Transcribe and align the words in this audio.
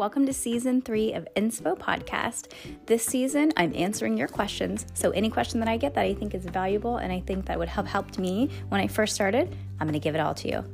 Welcome 0.00 0.24
to 0.24 0.32
season 0.32 0.80
three 0.80 1.12
of 1.12 1.28
Inspo 1.36 1.78
Podcast. 1.78 2.52
This 2.86 3.04
season, 3.04 3.52
I'm 3.58 3.74
answering 3.76 4.16
your 4.16 4.28
questions. 4.28 4.86
So, 4.94 5.10
any 5.10 5.28
question 5.28 5.60
that 5.60 5.68
I 5.68 5.76
get 5.76 5.92
that 5.92 6.06
I 6.06 6.14
think 6.14 6.34
is 6.34 6.46
valuable 6.46 6.96
and 6.96 7.12
I 7.12 7.20
think 7.20 7.44
that 7.44 7.58
would 7.58 7.68
have 7.68 7.86
helped 7.86 8.18
me 8.18 8.48
when 8.70 8.80
I 8.80 8.86
first 8.86 9.14
started, 9.14 9.54
I'm 9.78 9.86
going 9.86 9.92
to 9.92 10.02
give 10.02 10.14
it 10.14 10.20
all 10.22 10.32
to 10.36 10.48
you. 10.48 10.64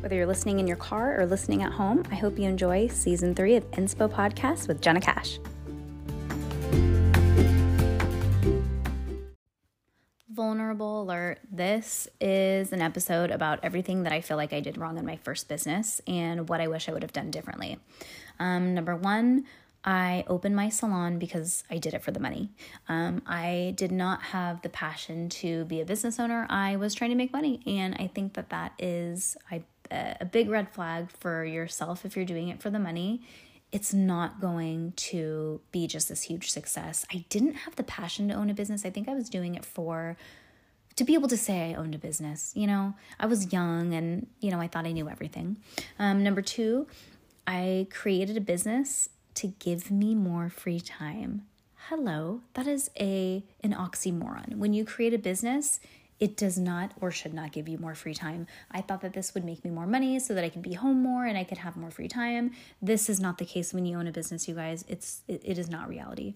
Whether 0.00 0.16
you're 0.16 0.26
listening 0.26 0.58
in 0.60 0.66
your 0.66 0.76
car 0.76 1.18
or 1.18 1.24
listening 1.24 1.62
at 1.62 1.72
home, 1.72 2.02
I 2.10 2.16
hope 2.16 2.38
you 2.38 2.44
enjoy 2.44 2.88
season 2.88 3.34
three 3.34 3.56
of 3.56 3.64
Inspo 3.70 4.12
Podcast 4.12 4.68
with 4.68 4.82
Jenna 4.82 5.00
Cash. 5.00 5.38
This 11.76 12.08
is 12.22 12.72
an 12.72 12.80
episode 12.80 13.30
about 13.30 13.60
everything 13.62 14.04
that 14.04 14.12
I 14.14 14.22
feel 14.22 14.38
like 14.38 14.54
I 14.54 14.60
did 14.60 14.78
wrong 14.78 14.96
in 14.96 15.04
my 15.04 15.16
first 15.16 15.46
business 15.46 16.00
and 16.06 16.48
what 16.48 16.58
I 16.58 16.68
wish 16.68 16.88
I 16.88 16.92
would 16.94 17.02
have 17.02 17.12
done 17.12 17.30
differently. 17.30 17.78
Um, 18.40 18.72
number 18.72 18.96
one, 18.96 19.44
I 19.84 20.24
opened 20.26 20.56
my 20.56 20.70
salon 20.70 21.18
because 21.18 21.64
I 21.70 21.76
did 21.76 21.92
it 21.92 22.02
for 22.02 22.12
the 22.12 22.18
money. 22.18 22.48
Um, 22.88 23.20
I 23.26 23.74
did 23.76 23.92
not 23.92 24.22
have 24.22 24.62
the 24.62 24.70
passion 24.70 25.28
to 25.28 25.66
be 25.66 25.82
a 25.82 25.84
business 25.84 26.18
owner. 26.18 26.46
I 26.48 26.76
was 26.76 26.94
trying 26.94 27.10
to 27.10 27.14
make 27.14 27.30
money, 27.30 27.60
and 27.66 27.94
I 27.98 28.06
think 28.06 28.32
that 28.34 28.48
that 28.48 28.72
is 28.78 29.36
I, 29.50 29.62
a 29.90 30.24
big 30.24 30.48
red 30.48 30.72
flag 30.72 31.10
for 31.10 31.44
yourself 31.44 32.06
if 32.06 32.16
you're 32.16 32.24
doing 32.24 32.48
it 32.48 32.62
for 32.62 32.70
the 32.70 32.78
money 32.78 33.20
it's 33.72 33.92
not 33.92 34.40
going 34.40 34.92
to 34.92 35.60
be 35.72 35.88
just 35.88 36.08
this 36.08 36.22
huge 36.22 36.50
success. 36.50 37.04
I 37.12 37.24
didn't 37.28 37.54
have 37.54 37.74
the 37.74 37.82
passion 37.82 38.28
to 38.28 38.34
own 38.34 38.48
a 38.48 38.54
business. 38.54 38.86
I 38.86 38.90
think 38.90 39.08
I 39.08 39.12
was 39.12 39.28
doing 39.28 39.56
it 39.56 39.64
for 39.64 40.16
to 40.96 41.04
be 41.04 41.14
able 41.14 41.28
to 41.28 41.36
say 41.36 41.70
I 41.70 41.74
owned 41.74 41.94
a 41.94 41.98
business. 41.98 42.52
You 42.54 42.66
know, 42.66 42.94
I 43.20 43.26
was 43.26 43.52
young 43.52 43.92
and, 43.94 44.26
you 44.40 44.50
know, 44.50 44.60
I 44.60 44.66
thought 44.66 44.86
I 44.86 44.92
knew 44.92 45.08
everything. 45.08 45.58
Um, 45.98 46.24
number 46.24 46.42
two, 46.42 46.86
I 47.46 47.86
created 47.90 48.36
a 48.36 48.40
business 48.40 49.10
to 49.34 49.48
give 49.58 49.90
me 49.90 50.14
more 50.14 50.48
free 50.48 50.80
time. 50.80 51.42
Hello, 51.88 52.40
that 52.54 52.66
is 52.66 52.90
a 52.98 53.44
an 53.62 53.72
oxymoron. 53.72 54.56
When 54.56 54.72
you 54.72 54.84
create 54.84 55.14
a 55.14 55.18
business, 55.18 55.78
it 56.18 56.36
does 56.36 56.58
not 56.58 56.92
or 57.00 57.10
should 57.10 57.34
not 57.34 57.52
give 57.52 57.68
you 57.68 57.78
more 57.78 57.94
free 57.94 58.14
time. 58.14 58.46
I 58.70 58.80
thought 58.80 59.02
that 59.02 59.12
this 59.12 59.34
would 59.34 59.44
make 59.44 59.64
me 59.64 59.70
more 59.70 59.86
money 59.86 60.18
so 60.18 60.34
that 60.34 60.42
I 60.42 60.48
could 60.48 60.62
be 60.62 60.72
home 60.72 61.02
more 61.02 61.26
and 61.26 61.36
I 61.36 61.44
could 61.44 61.58
have 61.58 61.76
more 61.76 61.90
free 61.90 62.08
time. 62.08 62.52
This 62.80 63.10
is 63.10 63.20
not 63.20 63.38
the 63.38 63.44
case 63.44 63.74
when 63.74 63.84
you 63.84 63.98
own 63.98 64.06
a 64.06 64.12
business, 64.12 64.48
you 64.48 64.54
guys. 64.54 64.84
It's 64.88 65.20
it, 65.28 65.42
it 65.44 65.58
is 65.58 65.68
not 65.68 65.88
reality. 65.88 66.34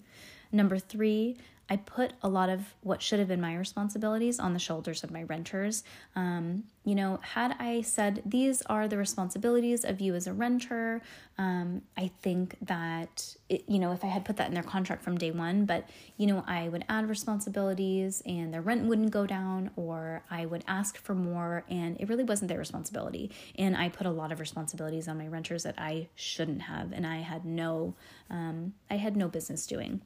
Number 0.51 0.77
3, 0.77 1.37
I 1.71 1.77
put 1.77 2.11
a 2.21 2.27
lot 2.27 2.49
of 2.49 2.75
what 2.81 3.01
should 3.01 3.19
have 3.19 3.29
been 3.29 3.39
my 3.39 3.55
responsibilities 3.55 4.41
on 4.41 4.51
the 4.51 4.59
shoulders 4.59 5.05
of 5.05 5.09
my 5.11 5.23
renters. 5.23 5.85
Um, 6.17 6.65
you 6.83 6.95
know, 6.95 7.21
had 7.21 7.55
I 7.59 7.79
said, 7.79 8.21
these 8.25 8.61
are 8.63 8.89
the 8.89 8.97
responsibilities 8.97 9.85
of 9.85 10.01
you 10.01 10.13
as 10.13 10.27
a 10.27 10.33
renter, 10.33 11.01
um, 11.37 11.81
I 11.95 12.11
think 12.21 12.57
that, 12.63 13.37
it, 13.47 13.63
you 13.69 13.79
know, 13.79 13.93
if 13.93 14.03
I 14.03 14.07
had 14.07 14.25
put 14.25 14.35
that 14.35 14.49
in 14.49 14.53
their 14.53 14.63
contract 14.63 15.01
from 15.01 15.17
day 15.17 15.31
one, 15.31 15.63
but, 15.63 15.87
you 16.17 16.27
know, 16.27 16.43
I 16.45 16.67
would 16.67 16.83
add 16.89 17.07
responsibilities 17.07 18.21
and 18.25 18.53
their 18.53 18.61
rent 18.61 18.83
wouldn't 18.83 19.11
go 19.11 19.25
down, 19.25 19.71
or 19.77 20.23
I 20.29 20.47
would 20.47 20.65
ask 20.67 20.97
for 20.97 21.15
more, 21.15 21.63
and 21.69 21.95
it 22.01 22.09
really 22.09 22.25
wasn't 22.25 22.49
their 22.49 22.59
responsibility. 22.59 23.31
And 23.57 23.77
I 23.77 23.87
put 23.87 24.07
a 24.07 24.11
lot 24.11 24.33
of 24.33 24.41
responsibilities 24.41 25.07
on 25.07 25.17
my 25.17 25.27
renters 25.27 25.63
that 25.63 25.75
I 25.77 26.09
shouldn't 26.15 26.63
have, 26.63 26.91
and 26.91 27.07
I 27.07 27.19
had 27.19 27.45
no, 27.45 27.95
um, 28.29 28.73
I 28.89 28.97
had 28.97 29.15
no 29.15 29.29
business 29.29 29.65
doing. 29.65 30.01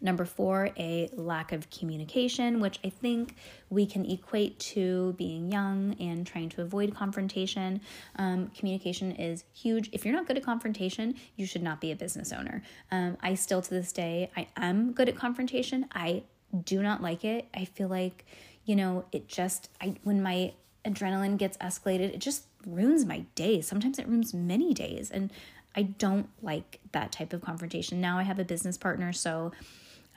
Number 0.00 0.24
four, 0.24 0.70
a 0.78 1.10
lack 1.14 1.52
of 1.52 1.68
communication, 1.70 2.60
which 2.60 2.78
I 2.84 2.88
think 2.88 3.34
we 3.70 3.84
can 3.86 4.04
equate 4.06 4.58
to 4.60 5.14
being 5.18 5.50
young 5.50 5.96
and 5.98 6.26
trying 6.26 6.48
to 6.50 6.62
avoid 6.62 6.94
confrontation. 6.94 7.80
Um, 8.16 8.50
communication 8.56 9.12
is 9.12 9.44
huge. 9.52 9.90
If 9.92 10.04
you're 10.04 10.14
not 10.14 10.26
good 10.26 10.36
at 10.36 10.44
confrontation, 10.44 11.14
you 11.36 11.46
should 11.46 11.62
not 11.62 11.80
be 11.80 11.90
a 11.90 11.96
business 11.96 12.32
owner. 12.32 12.62
Um, 12.90 13.16
I 13.22 13.34
still, 13.34 13.60
to 13.62 13.70
this 13.70 13.92
day, 13.92 14.30
I 14.36 14.46
am 14.56 14.92
good 14.92 15.08
at 15.08 15.16
confrontation. 15.16 15.86
I 15.92 16.22
do 16.64 16.82
not 16.82 17.02
like 17.02 17.24
it. 17.24 17.46
I 17.54 17.64
feel 17.64 17.88
like, 17.88 18.24
you 18.64 18.76
know, 18.76 19.04
it 19.12 19.28
just, 19.28 19.70
I 19.80 19.96
when 20.04 20.22
my 20.22 20.52
adrenaline 20.84 21.36
gets 21.36 21.56
escalated, 21.58 22.14
it 22.14 22.20
just 22.20 22.44
ruins 22.66 23.04
my 23.04 23.24
day. 23.34 23.60
Sometimes 23.60 23.98
it 23.98 24.08
ruins 24.08 24.32
many 24.32 24.72
days. 24.74 25.10
And 25.10 25.30
I 25.76 25.82
don't 25.82 26.28
like 26.42 26.80
that 26.92 27.12
type 27.12 27.32
of 27.32 27.42
confrontation. 27.42 28.00
Now 28.00 28.18
I 28.18 28.22
have 28.22 28.38
a 28.38 28.44
business 28.44 28.78
partner, 28.78 29.12
so 29.12 29.52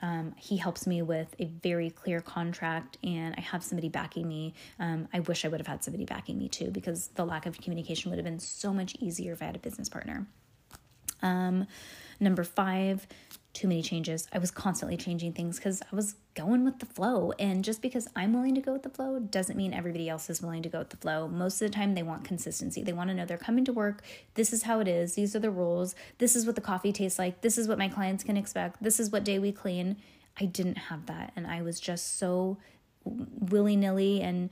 um, 0.02 0.34
he 0.36 0.56
helps 0.56 0.86
me 0.86 1.00
with 1.00 1.34
a 1.38 1.46
very 1.46 1.90
clear 1.90 2.20
contract, 2.20 2.98
and 3.04 3.34
I 3.38 3.40
have 3.40 3.62
somebody 3.62 3.88
backing 3.88 4.28
me. 4.28 4.54
Um, 4.78 5.08
I 5.12 5.20
wish 5.20 5.44
I 5.44 5.48
would 5.48 5.60
have 5.60 5.66
had 5.66 5.82
somebody 5.84 6.04
backing 6.04 6.38
me 6.38 6.48
too, 6.48 6.70
because 6.70 7.08
the 7.14 7.24
lack 7.24 7.46
of 7.46 7.60
communication 7.60 8.10
would 8.10 8.18
have 8.18 8.24
been 8.26 8.40
so 8.40 8.72
much 8.74 8.96
easier 8.98 9.32
if 9.32 9.40
I 9.40 9.46
had 9.46 9.56
a 9.56 9.60
business 9.60 9.88
partner. 9.88 10.26
Um, 11.22 11.66
number 12.18 12.42
five, 12.42 13.06
too 13.52 13.68
many 13.68 13.82
changes. 13.82 14.26
I 14.32 14.38
was 14.38 14.50
constantly 14.50 14.96
changing 14.96 15.34
things 15.34 15.56
because 15.56 15.82
I 15.82 15.94
was 15.94 16.14
going 16.34 16.64
with 16.64 16.78
the 16.78 16.86
flow. 16.86 17.32
And 17.38 17.62
just 17.62 17.82
because 17.82 18.08
I'm 18.16 18.32
willing 18.32 18.54
to 18.54 18.62
go 18.62 18.72
with 18.72 18.82
the 18.82 18.88
flow 18.88 19.18
doesn't 19.18 19.56
mean 19.56 19.74
everybody 19.74 20.08
else 20.08 20.30
is 20.30 20.40
willing 20.40 20.62
to 20.62 20.70
go 20.70 20.78
with 20.78 20.88
the 20.88 20.96
flow. 20.96 21.28
Most 21.28 21.60
of 21.60 21.70
the 21.70 21.74
time, 21.76 21.94
they 21.94 22.02
want 22.02 22.24
consistency. 22.24 22.82
They 22.82 22.94
want 22.94 23.10
to 23.10 23.14
know 23.14 23.26
they're 23.26 23.36
coming 23.36 23.64
to 23.66 23.72
work. 23.72 24.02
This 24.34 24.52
is 24.54 24.62
how 24.62 24.80
it 24.80 24.88
is. 24.88 25.14
These 25.14 25.36
are 25.36 25.40
the 25.40 25.50
rules. 25.50 25.94
This 26.16 26.34
is 26.34 26.46
what 26.46 26.54
the 26.54 26.62
coffee 26.62 26.92
tastes 26.92 27.18
like. 27.18 27.42
This 27.42 27.58
is 27.58 27.68
what 27.68 27.78
my 27.78 27.88
clients 27.88 28.24
can 28.24 28.38
expect. 28.38 28.82
This 28.82 28.98
is 28.98 29.10
what 29.10 29.24
day 29.24 29.38
we 29.38 29.52
clean. 29.52 29.96
I 30.40 30.46
didn't 30.46 30.78
have 30.78 31.04
that. 31.06 31.32
And 31.36 31.46
I 31.46 31.60
was 31.60 31.78
just 31.78 32.18
so 32.18 32.56
willy 33.04 33.76
nilly 33.76 34.22
and 34.22 34.48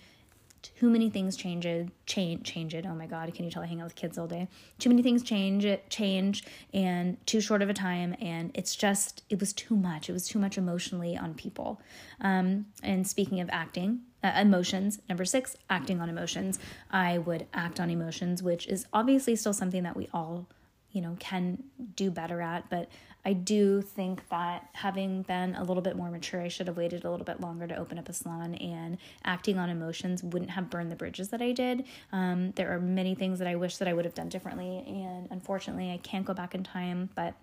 too 0.62 0.91
many 0.91 1.10
things 1.10 1.37
change 1.37 1.66
it 1.66 1.88
change 2.06 2.44
change 2.44 2.75
it. 2.75 2.87
Oh 2.87 2.94
my 2.94 3.06
god 3.06 3.32
can 3.34 3.44
you 3.44 3.50
tell 3.50 3.62
i 3.62 3.66
hang 3.66 3.81
out 3.81 3.84
with 3.84 3.94
kids 3.94 4.19
all 4.19 4.26
day? 4.26 4.48
Too 4.78 4.88
many 4.88 5.03
things 5.03 5.22
change 5.22 5.65
it 5.65 5.88
change 5.91 6.44
and 6.75 7.25
too 7.26 7.41
short 7.41 7.62
of 7.62 7.71
a 7.71 7.75
time 7.75 8.15
and 8.21 8.50
it's 8.54 8.76
just 8.76 9.25
it 9.31 9.41
was 9.41 9.53
too 9.53 9.76
much. 9.76 10.09
It 10.09 10.12
was 10.12 10.28
too 10.28 10.38
much 10.38 10.59
emotionally 10.59 11.16
on 11.16 11.34
people. 11.34 11.81
Um, 12.20 12.66
and 12.82 13.06
speaking 13.06 13.41
of 13.41 13.49
acting 13.50 14.00
uh, 14.22 14.32
emotions 14.37 15.00
number 15.09 15.25
six 15.25 15.56
acting 15.69 16.00
on 16.00 16.09
emotions. 16.09 16.59
I 16.91 17.19
would 17.19 17.47
act 17.54 17.81
on 17.81 17.91
emotions 17.91 18.43
which 18.43 18.66
is 18.66 18.87
obviously 18.93 19.37
still 19.37 19.54
something 19.54 19.82
that 19.84 19.97
we 19.97 20.09
all 20.12 20.47
you 20.93 21.00
know 21.00 21.16
can 21.19 21.62
do 21.94 22.10
better 22.10 22.41
at 22.41 22.69
but 22.69 22.88
I 23.25 23.34
do 23.34 23.82
think 23.82 24.28
that 24.31 24.69
having 24.72 25.22
been 25.22 25.54
a 25.54 25.62
little 25.62 25.82
bit 25.82 25.97
more 25.97 26.10
mature, 26.10 26.41
I 26.41 26.48
should 26.48 26.66
have 26.69 26.76
waited 26.76 27.04
a 27.04 27.10
little 27.10 27.26
bit 27.26 27.41
longer 27.41 27.66
to 27.66 27.76
open 27.76 27.98
up 27.98 28.08
a 28.08 28.12
salon 28.12 28.54
and 28.54 28.97
acting 29.25 29.58
on 29.58 29.69
emotions 29.69 30.22
wouldn't 30.22 30.50
have 30.53 30.70
burned 30.70 30.91
the 30.91 30.97
bridges 30.97 31.28
that 31.31 31.42
I 31.42 31.53
did. 31.53 31.84
Um, 32.12 32.53
there 32.53 32.72
are 32.75 32.78
many 32.78 33.14
things 33.14 33.38
that 33.38 33.48
I 33.48 33.56
wish 33.56 33.76
that 33.76 33.88
I 33.88 33.92
would 33.92 34.04
have 34.04 34.14
done 34.14 34.28
differently, 34.28 34.84
and 34.86 35.28
unfortunately, 35.31 35.91
I 35.91 35.98
can't 35.98 36.25
go 36.25 36.34
back 36.34 36.54
in 36.54 36.64
time, 36.64 37.10
but 37.14 37.34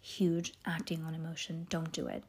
huge 0.00 0.54
acting 0.64 1.02
on 1.04 1.14
emotion. 1.14 1.66
Don't 1.68 1.90
do 1.92 2.06
it. 2.06 2.22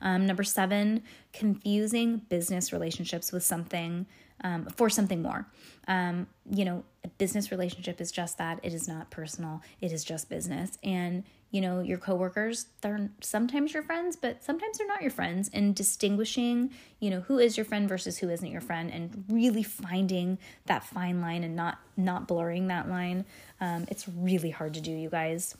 Um, 0.00 0.26
number 0.26 0.44
seven, 0.44 1.02
confusing 1.32 2.18
business 2.28 2.72
relationships 2.72 3.32
with 3.32 3.42
something 3.42 4.06
um, 4.44 4.66
for 4.76 4.88
something 4.88 5.22
more. 5.22 5.46
Um, 5.88 6.26
you 6.50 6.64
know, 6.64 6.84
a 7.04 7.08
business 7.08 7.50
relationship 7.50 8.00
is 8.00 8.12
just 8.12 8.38
that. 8.38 8.60
It 8.62 8.74
is 8.74 8.86
not 8.86 9.10
personal. 9.10 9.62
It 9.80 9.92
is 9.92 10.04
just 10.04 10.28
business. 10.28 10.78
And 10.82 11.24
you 11.56 11.62
know, 11.62 11.80
your 11.80 11.96
coworkers, 11.96 12.66
they're 12.82 13.08
sometimes 13.22 13.72
your 13.72 13.82
friends, 13.82 14.14
but 14.14 14.44
sometimes 14.44 14.76
they're 14.76 14.86
not 14.86 15.00
your 15.00 15.10
friends. 15.10 15.48
And 15.54 15.74
distinguishing, 15.74 16.70
you 17.00 17.08
know, 17.08 17.20
who 17.20 17.38
is 17.38 17.56
your 17.56 17.64
friend 17.64 17.88
versus 17.88 18.18
who 18.18 18.28
isn't 18.28 18.50
your 18.50 18.60
friend, 18.60 18.90
and 18.92 19.24
really 19.30 19.62
finding 19.62 20.36
that 20.66 20.84
fine 20.84 21.22
line 21.22 21.44
and 21.44 21.56
not 21.56 21.78
not 21.96 22.28
blurring 22.28 22.66
that 22.66 22.90
line. 22.90 23.24
Um, 23.58 23.86
it's 23.88 24.06
really 24.06 24.50
hard 24.50 24.74
to 24.74 24.82
do, 24.82 24.90
you 24.90 25.08
guys. 25.08 25.56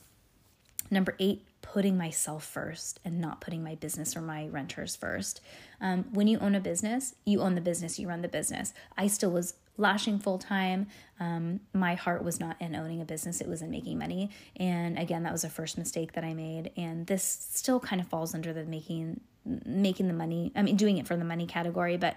Number 0.90 1.16
eight, 1.18 1.46
putting 1.62 1.96
myself 1.96 2.44
first 2.44 3.00
and 3.02 3.18
not 3.18 3.40
putting 3.40 3.64
my 3.64 3.74
business 3.76 4.14
or 4.14 4.20
my 4.20 4.48
renters 4.48 4.94
first. 4.94 5.40
Um, 5.80 6.04
when 6.12 6.26
you 6.26 6.38
own 6.40 6.54
a 6.54 6.60
business, 6.60 7.14
you 7.24 7.40
own 7.40 7.54
the 7.54 7.62
business, 7.62 7.98
you 7.98 8.06
run 8.06 8.20
the 8.20 8.28
business. 8.28 8.74
I 8.98 9.06
still 9.06 9.30
was 9.30 9.54
lashing 9.76 10.18
full 10.18 10.38
time. 10.38 10.86
Um, 11.20 11.60
my 11.72 11.94
heart 11.94 12.24
was 12.24 12.40
not 12.40 12.56
in 12.60 12.74
owning 12.74 13.00
a 13.00 13.04
business, 13.04 13.40
it 13.40 13.48
was 13.48 13.62
in 13.62 13.70
making 13.70 13.98
money. 13.98 14.30
And 14.56 14.98
again, 14.98 15.22
that 15.24 15.32
was 15.32 15.44
a 15.44 15.48
first 15.48 15.78
mistake 15.78 16.12
that 16.12 16.24
I 16.24 16.34
made. 16.34 16.72
And 16.76 17.06
this 17.06 17.24
still 17.24 17.80
kind 17.80 18.00
of 18.00 18.08
falls 18.08 18.34
under 18.34 18.52
the 18.52 18.64
making 18.64 19.20
making 19.64 20.08
the 20.08 20.14
money, 20.14 20.50
I 20.56 20.62
mean 20.62 20.76
doing 20.76 20.98
it 20.98 21.06
for 21.06 21.16
the 21.16 21.24
money 21.24 21.46
category, 21.46 21.96
but 21.96 22.16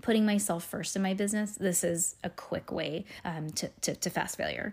putting 0.00 0.24
myself 0.24 0.64
first 0.64 0.96
in 0.96 1.02
my 1.02 1.14
business, 1.14 1.56
this 1.56 1.84
is 1.84 2.16
a 2.24 2.30
quick 2.30 2.72
way 2.72 3.04
um, 3.24 3.50
to, 3.50 3.68
to, 3.82 3.94
to 3.94 4.10
fast 4.10 4.36
failure. 4.36 4.72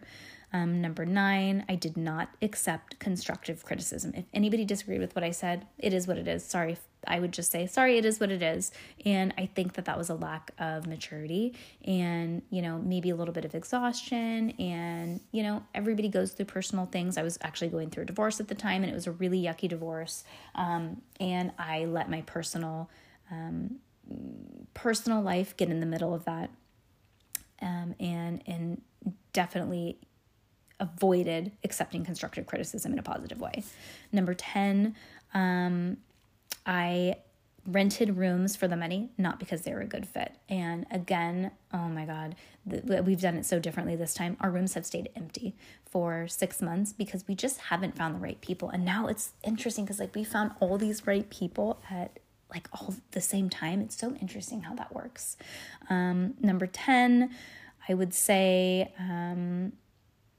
Um, 0.54 0.82
number 0.82 1.06
nine, 1.06 1.66
I 1.68 1.76
did 1.76 1.98
not 1.98 2.30
accept 2.42 3.00
constructive 3.00 3.66
criticism. 3.66 4.14
If 4.16 4.26
anybody 4.34 4.64
disagreed 4.64 5.02
with 5.02 5.14
what 5.14 5.24
I 5.24 5.32
said, 5.32 5.68
it 5.78 5.94
is 5.94 6.08
what 6.08 6.18
it 6.18 6.28
is. 6.28 6.46
Sorry, 6.46 6.78
I 7.06 7.20
would 7.20 7.34
just 7.34 7.52
say, 7.52 7.68
sorry, 7.68 7.98
it 7.98 8.06
is 8.06 8.20
what 8.20 8.32
it 8.32 8.42
is. 8.42 8.72
And 9.06 9.34
I 9.38 9.48
think 9.48 9.74
that 9.74 9.86
that 9.86 9.98
was 9.98 10.10
a 10.10 10.14
lack 10.14 10.52
of 10.58 10.88
maturity 10.88 11.54
and, 11.86 12.42
you 12.50 12.62
know, 12.62 12.80
maybe 12.80 13.10
a 13.10 13.16
little 13.16 13.34
bit 13.34 13.44
of 13.44 13.56
exhaustion. 13.56 14.52
And, 14.52 15.20
you 15.32 15.44
know, 15.44 15.64
everybody 15.76 16.08
goes 16.08 16.32
through 16.32 16.46
personal 16.46 16.86
things. 16.86 17.18
I 17.18 17.24
was 17.24 17.38
actually 17.42 17.70
going 17.70 17.90
through 17.90 18.04
a 18.04 18.08
divorce 18.08 18.40
at 18.40 18.48
the 18.48 18.56
time 18.56 18.84
and 18.84 18.92
it 18.92 18.96
was 18.96 19.08
a 19.08 19.12
really 19.12 19.42
yucky 19.42 19.68
divorce. 19.68 20.24
Um, 20.56 21.02
and 21.20 21.52
I 21.60 21.86
let 21.86 22.10
my 22.10 22.22
personal, 22.22 22.90
um, 23.30 23.80
personal 24.74 25.22
life 25.22 25.58
get 25.58 25.70
in 25.70 25.82
the 25.82 25.86
middle 25.86 26.14
of 26.14 26.24
that. 26.24 26.50
Um, 27.62 27.96
and, 28.00 28.42
and 28.46 28.82
definitely 29.34 29.98
avoided 30.80 31.52
accepting 31.64 32.06
constructive 32.06 32.46
criticism 32.46 32.94
in 32.94 33.00
a 33.00 33.04
positive 33.04 33.40
way. 33.40 33.64
Number 34.12 34.34
10, 34.34 34.96
um, 35.34 35.98
I 36.66 37.16
rented 37.68 38.16
rooms 38.16 38.56
for 38.56 38.68
the 38.68 38.78
money, 38.78 39.10
not 39.18 39.40
because 39.40 39.64
they 39.64 39.74
were 39.74 39.82
a 39.82 39.88
good 39.88 40.08
fit. 40.08 40.34
And 40.48 40.86
again, 40.90 41.52
oh 41.74 41.90
my 41.90 42.06
God, 42.06 42.36
we've 42.66 43.20
done 43.20 43.36
it 43.36 43.46
so 43.46 43.60
differently 43.60 43.96
this 43.96 44.14
time. 44.14 44.38
Our 44.40 44.50
rooms 44.50 44.74
have 44.76 44.86
stayed 44.86 45.10
empty 45.16 45.54
for 45.86 46.28
six 46.30 46.62
months 46.62 46.94
because 46.94 47.28
we 47.28 47.36
just 47.36 47.60
haven't 47.60 47.98
found 47.98 48.16
the 48.16 48.20
right 48.20 48.40
people. 48.40 48.70
And 48.70 48.86
now 48.86 49.08
it's 49.08 49.32
interesting 49.44 49.84
because 49.84 50.00
like 50.00 50.16
we 50.16 50.24
found 50.24 50.52
all 50.62 50.78
these 50.78 51.06
right 51.06 51.30
people 51.30 51.82
at 51.90 52.20
like 52.50 52.70
all 52.74 52.96
the 53.12 53.22
same 53.22 53.50
time. 53.50 53.82
It's 53.82 53.98
so 53.98 54.16
interesting 54.16 54.62
how 54.62 54.76
that 54.76 54.96
works. 54.96 55.36
Um, 55.90 56.36
number 56.40 56.68
10, 56.68 57.30
I 57.90 57.94
would 57.94 58.14
say, 58.14 58.94
um, 58.98 59.74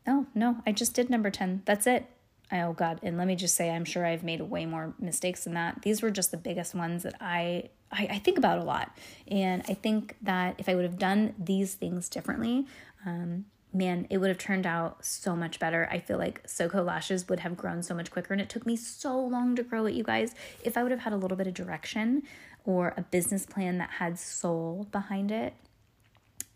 oh 0.08 0.26
no, 0.34 0.56
I 0.66 0.72
just 0.72 0.94
did 0.94 1.10
number 1.10 1.30
10. 1.30 1.62
That's 1.64 1.86
it. 1.86 2.06
Oh 2.50 2.72
god. 2.72 2.98
And 3.02 3.18
let 3.18 3.26
me 3.26 3.36
just 3.36 3.54
say 3.54 3.70
i'm 3.70 3.84
sure 3.84 4.06
i've 4.06 4.22
made 4.24 4.40
way 4.40 4.64
more 4.64 4.94
mistakes 4.98 5.44
than 5.44 5.54
that. 5.54 5.82
These 5.82 6.02
were 6.02 6.10
just 6.10 6.30
the 6.30 6.38
biggest 6.38 6.74
ones 6.74 7.02
that 7.02 7.14
i 7.20 7.68
i, 7.92 8.08
I 8.10 8.18
think 8.18 8.38
about 8.38 8.58
a 8.58 8.64
lot. 8.64 8.96
And 9.28 9.62
i 9.68 9.74
think 9.74 10.16
that 10.22 10.54
if 10.58 10.68
i 10.68 10.74
would 10.74 10.84
have 10.84 10.98
done 10.98 11.34
these 11.38 11.74
things 11.74 12.08
differently 12.08 12.66
um, 13.06 13.44
man 13.72 14.06
it 14.08 14.16
would 14.16 14.28
have 14.28 14.38
turned 14.38 14.66
out 14.66 15.04
so 15.04 15.36
much 15.36 15.58
better. 15.58 15.86
I 15.90 16.00
feel 16.00 16.16
like 16.16 16.42
soko 16.46 16.82
lashes 16.82 17.28
would 17.28 17.40
have 17.40 17.56
grown 17.56 17.82
so 17.82 17.94
much 17.94 18.10
quicker 18.10 18.32
and 18.32 18.40
it 18.40 18.48
took 18.48 18.64
me 18.64 18.76
so 18.76 19.18
long 19.18 19.56
to 19.56 19.62
grow 19.62 19.84
it 19.84 19.94
you 19.94 20.04
guys. 20.04 20.34
If 20.64 20.78
i 20.78 20.82
would 20.82 20.92
have 20.92 21.00
had 21.00 21.12
a 21.12 21.16
little 21.16 21.36
bit 21.36 21.46
of 21.46 21.54
direction 21.54 22.22
or 22.64 22.94
a 22.96 23.02
business 23.02 23.44
plan 23.44 23.78
that 23.78 23.90
had 23.90 24.18
soul 24.18 24.86
behind 24.90 25.30
it 25.30 25.52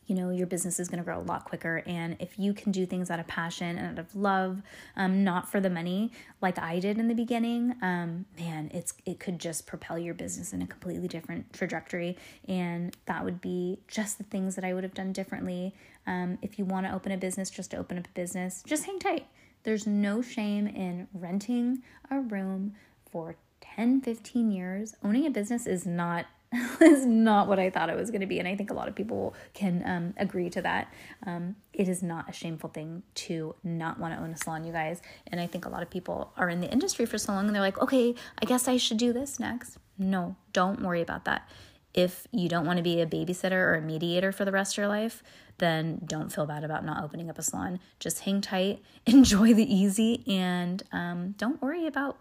you 0.06 0.14
know 0.14 0.31
your 0.31 0.46
business 0.46 0.81
is 0.81 0.88
going 0.88 0.99
to 0.99 1.04
grow 1.04 1.19
a 1.19 1.20
lot 1.20 1.44
quicker. 1.44 1.82
And 1.87 2.16
if 2.19 2.38
you 2.38 2.52
can 2.52 2.72
do 2.72 2.87
things 2.87 3.10
out 3.10 3.20
of 3.20 3.26
passion 3.26 3.78
and 3.78 3.99
out 3.99 3.99
of 3.99 4.14
love 4.14 4.62
um, 4.96 5.25
not 5.25 5.50
for 5.50 5.60
the 5.60 5.70
money 5.70 6.12
like 6.40 6.58
i 6.58 6.78
did 6.78 6.99
in 6.99 7.08
the 7.08 7.14
beginning 7.14 7.75
um, 7.82 8.25
man 8.38 8.70
it's 8.75 8.94
it 9.06 9.20
could 9.20 9.38
just 9.38 9.66
propel 9.66 9.99
your 9.99 10.14
business 10.14 10.52
in 10.52 10.62
a 10.62 10.66
completely 10.66 11.08
different 11.08 11.52
trajectory. 11.52 12.16
And 12.49 12.96
that 13.06 13.25
would 13.25 13.40
be 13.40 13.78
just 13.88 14.19
the 14.19 14.25
things 14.25 14.54
that 14.56 14.64
i 14.64 14.72
would 14.75 14.84
have 14.84 14.94
done 14.94 15.12
differently. 15.12 15.75
Um, 16.06 16.38
if 16.43 16.58
you 16.58 16.64
want 16.64 16.87
to 16.87 16.93
open 16.93 17.12
a 17.12 17.16
business 17.16 17.50
just 17.50 17.70
to 17.70 17.76
open 17.76 17.99
up 17.99 18.06
a 18.06 18.10
business 18.10 18.62
just 18.66 18.84
hang 18.84 18.99
tight. 18.99 19.26
There's 19.64 19.87
no 19.87 20.22
shame 20.22 20.66
in 20.66 21.06
renting 21.14 21.82
a 22.10 22.20
room 22.20 22.75
for 23.10 23.37
10 23.60 24.00
15 24.00 24.50
years. 24.50 24.94
Owning 25.02 25.26
a 25.26 25.31
business 25.31 25.66
is 25.66 25.87
not 25.87 26.26
is 26.81 27.06
not 27.06 27.49
what 27.49 27.58
I 27.58 27.70
thought 27.70 27.88
it 27.88 27.96
was 27.96 28.10
going 28.10 28.20
to 28.20 28.26
be. 28.26 28.38
And 28.38 28.46
I 28.46 28.56
think 28.56 28.70
a 28.70 28.75
lot 28.75 28.88
of 28.88 28.94
people 28.94 29.34
can 29.54 29.82
um, 29.87 30.14
agree 30.16 30.50
to 30.50 30.62
that. 30.62 30.93
Um, 31.26 31.56
it 31.72 31.88
is 31.88 32.02
not 32.02 32.28
a 32.28 32.32
shameful 32.32 32.70
thing 32.70 33.02
to 33.14 33.54
not 33.64 33.99
want 33.99 34.14
to 34.14 34.20
own 34.20 34.31
a 34.31 34.37
salon, 34.37 34.64
you 34.64 34.72
guys. 34.72 35.00
And 35.28 35.40
I 35.40 35.46
think 35.46 35.64
a 35.64 35.69
lot 35.69 35.82
of 35.82 35.90
people 35.90 36.32
are 36.37 36.49
in 36.49 36.60
the 36.60 36.70
industry 36.70 37.06
for 37.06 37.19
so 37.19 37.32
long 37.32 37.46
and 37.46 37.54
they're 37.54 37.62
like, 37.62 37.81
okay, 37.81 38.14
I 38.40 38.44
guess 38.44 38.69
I 38.69 38.76
should 38.76 38.99
do 38.99 39.12
this 39.12 39.40
next. 39.40 39.78
No, 39.99 40.37
don't 40.52 40.82
worry 40.82 41.00
about 41.00 41.25
that. 41.25 41.49
If 41.94 42.26
you 42.32 42.49
don't 42.49 42.66
want 42.66 42.78
to 42.78 42.82
be 42.82 43.00
a 43.00 43.06
babysitter 43.06 43.52
or 43.52 43.75
a 43.75 43.82
mediator 43.82 44.32
for 44.32 44.44
the 44.44 44.52
rest 44.52 44.75
of 44.75 44.78
your 44.78 44.88
life, 44.88 45.22
then 45.58 46.00
don't 46.06 46.32
feel 46.32 46.46
bad 46.46 46.64
about 46.64 46.84
not 46.84 47.04
opening 47.04 47.28
up 47.28 47.38
a 47.38 47.43
salon. 47.43 47.81
Just 48.00 48.20
hang 48.20 48.40
tight, 48.40 48.82
enjoy 49.06 49.54
the 49.54 49.75
easy, 49.75 50.25
and 50.26 50.82
um, 50.93 51.34
don't 51.38 51.60
worry 51.60 51.87
about 51.87 52.19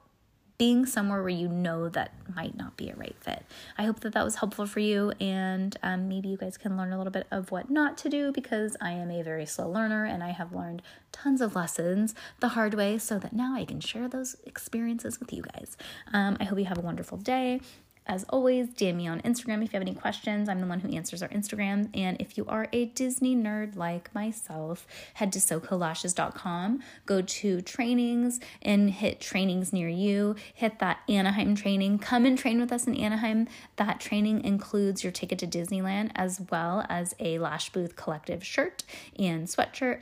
being 0.61 0.85
somewhere 0.85 1.21
where 1.21 1.29
you 1.29 1.47
know 1.47 1.89
that 1.89 2.13
might 2.35 2.55
not 2.55 2.77
be 2.77 2.87
a 2.87 2.95
right 2.95 3.15
fit. 3.19 3.43
I 3.79 3.85
hope 3.85 4.01
that 4.01 4.13
that 4.13 4.23
was 4.23 4.35
helpful 4.35 4.67
for 4.67 4.79
you, 4.79 5.11
and 5.19 5.75
um, 5.81 6.07
maybe 6.07 6.27
you 6.27 6.37
guys 6.37 6.55
can 6.55 6.77
learn 6.77 6.93
a 6.93 6.99
little 6.99 7.09
bit 7.09 7.25
of 7.31 7.49
what 7.49 7.71
not 7.71 7.97
to 7.97 8.09
do 8.09 8.31
because 8.31 8.77
I 8.79 8.91
am 8.91 9.09
a 9.09 9.23
very 9.23 9.47
slow 9.47 9.67
learner 9.67 10.05
and 10.05 10.23
I 10.23 10.29
have 10.29 10.53
learned 10.53 10.83
tons 11.11 11.41
of 11.41 11.55
lessons 11.55 12.13
the 12.41 12.49
hard 12.49 12.75
way 12.75 12.99
so 12.99 13.17
that 13.17 13.33
now 13.33 13.55
I 13.55 13.65
can 13.65 13.79
share 13.79 14.07
those 14.07 14.35
experiences 14.45 15.19
with 15.19 15.33
you 15.33 15.41
guys. 15.41 15.75
Um, 16.13 16.37
I 16.39 16.43
hope 16.43 16.59
you 16.59 16.65
have 16.65 16.77
a 16.77 16.81
wonderful 16.81 17.17
day. 17.17 17.59
As 18.07 18.25
always, 18.29 18.69
DM 18.69 18.95
me 18.95 19.07
on 19.07 19.21
Instagram 19.21 19.63
if 19.63 19.71
you 19.71 19.79
have 19.79 19.81
any 19.87 19.93
questions. 19.93 20.49
I'm 20.49 20.59
the 20.59 20.65
one 20.65 20.79
who 20.79 20.89
answers 20.89 21.21
our 21.21 21.29
Instagram. 21.29 21.89
And 21.93 22.19
if 22.19 22.35
you 22.35 22.45
are 22.47 22.67
a 22.73 22.85
Disney 22.85 23.35
nerd 23.35 23.75
like 23.75 24.13
myself, 24.15 24.87
head 25.13 25.31
to 25.33 25.39
sokolashes.com, 25.39 26.81
go 27.05 27.21
to 27.21 27.61
trainings 27.61 28.39
and 28.61 28.89
hit 28.89 29.21
trainings 29.21 29.71
near 29.71 29.87
you. 29.87 30.35
Hit 30.53 30.79
that 30.79 30.99
Anaheim 31.07 31.55
training. 31.55 31.99
Come 31.99 32.25
and 32.25 32.37
train 32.37 32.59
with 32.59 32.71
us 32.71 32.87
in 32.87 32.95
Anaheim. 32.95 33.47
That 33.75 33.99
training 33.99 34.43
includes 34.43 35.03
your 35.03 35.11
ticket 35.11 35.37
to 35.39 35.47
Disneyland 35.47 36.11
as 36.15 36.41
well 36.49 36.85
as 36.89 37.13
a 37.19 37.37
Lash 37.37 37.69
Booth 37.69 37.95
Collective 37.95 38.43
shirt 38.43 38.83
and 39.17 39.47
sweatshirt. 39.47 40.01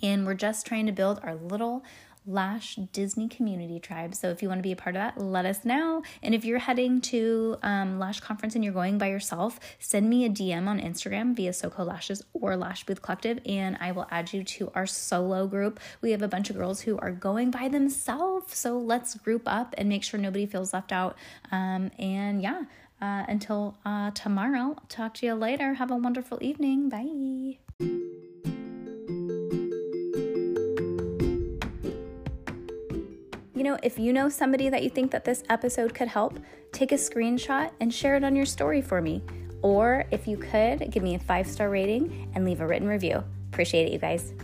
And 0.00 0.26
we're 0.26 0.34
just 0.34 0.64
trying 0.64 0.86
to 0.86 0.92
build 0.92 1.20
our 1.22 1.34
little 1.34 1.82
Lash 2.26 2.76
Disney 2.92 3.28
Community 3.28 3.78
Tribe. 3.78 4.14
So 4.14 4.30
if 4.30 4.42
you 4.42 4.48
want 4.48 4.58
to 4.58 4.62
be 4.62 4.72
a 4.72 4.76
part 4.76 4.96
of 4.96 5.00
that, 5.00 5.20
let 5.20 5.46
us 5.46 5.64
know. 5.64 6.02
And 6.22 6.34
if 6.34 6.44
you're 6.44 6.58
heading 6.58 7.00
to 7.02 7.56
um, 7.62 7.98
Lash 7.98 8.20
Conference 8.20 8.54
and 8.54 8.64
you're 8.64 8.72
going 8.72 8.98
by 8.98 9.08
yourself, 9.08 9.60
send 9.78 10.08
me 10.08 10.24
a 10.24 10.28
DM 10.28 10.66
on 10.66 10.80
Instagram 10.80 11.34
via 11.34 11.52
Soko 11.52 11.84
Lashes 11.84 12.22
or 12.32 12.56
Lash 12.56 12.84
Booth 12.84 13.02
Collective, 13.02 13.40
and 13.46 13.76
I 13.80 13.92
will 13.92 14.06
add 14.10 14.32
you 14.32 14.44
to 14.44 14.72
our 14.74 14.86
solo 14.86 15.46
group. 15.46 15.80
We 16.00 16.10
have 16.10 16.22
a 16.22 16.28
bunch 16.28 16.50
of 16.50 16.56
girls 16.56 16.80
who 16.80 16.98
are 16.98 17.12
going 17.12 17.50
by 17.50 17.68
themselves. 17.68 18.56
So 18.56 18.78
let's 18.78 19.14
group 19.14 19.42
up 19.46 19.74
and 19.78 19.88
make 19.88 20.04
sure 20.04 20.18
nobody 20.18 20.46
feels 20.46 20.72
left 20.72 20.92
out. 20.92 21.16
Um, 21.52 21.90
and 21.98 22.42
yeah, 22.42 22.64
uh, 23.00 23.24
until 23.28 23.76
uh, 23.84 24.10
tomorrow, 24.12 24.76
talk 24.88 25.14
to 25.14 25.26
you 25.26 25.34
later. 25.34 25.74
Have 25.74 25.90
a 25.90 25.96
wonderful 25.96 26.38
evening. 26.40 26.88
Bye. 26.88 27.58
You 33.56 33.62
know, 33.62 33.78
if 33.82 33.98
you 33.98 34.12
know 34.12 34.28
somebody 34.28 34.68
that 34.68 34.82
you 34.82 34.90
think 34.90 35.10
that 35.12 35.24
this 35.24 35.42
episode 35.48 35.94
could 35.94 36.08
help, 36.08 36.38
take 36.72 36.92
a 36.92 36.96
screenshot 36.96 37.70
and 37.80 37.92
share 37.92 38.14
it 38.14 38.22
on 38.22 38.36
your 38.36 38.44
story 38.44 38.82
for 38.82 39.00
me. 39.00 39.22
Or 39.62 40.04
if 40.10 40.28
you 40.28 40.36
could, 40.36 40.90
give 40.90 41.02
me 41.02 41.14
a 41.14 41.18
five 41.18 41.46
star 41.46 41.70
rating 41.70 42.30
and 42.34 42.44
leave 42.44 42.60
a 42.60 42.66
written 42.66 42.86
review. 42.86 43.24
Appreciate 43.50 43.86
it, 43.86 43.92
you 43.92 43.98
guys. 43.98 44.34